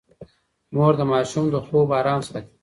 [0.73, 2.53] مور د ماشوم د خوب ارام ساتي.